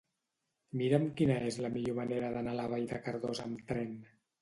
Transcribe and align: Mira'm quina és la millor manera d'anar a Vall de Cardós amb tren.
Mira'm 0.81 1.05
quina 1.19 1.35
és 1.51 1.61
la 1.65 1.71
millor 1.77 2.01
manera 2.01 2.35
d'anar 2.39 2.59
a 2.67 2.69
Vall 2.75 2.91
de 2.97 3.05
Cardós 3.07 3.47
amb 3.49 3.67
tren. 3.73 3.99